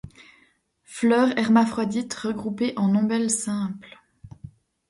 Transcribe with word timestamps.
Fleurs 0.83 1.37
hermaphrodites 1.37 2.11
regroupées 2.15 2.73
en 2.75 2.95
ombelle 2.95 3.29
simple. 3.29 3.99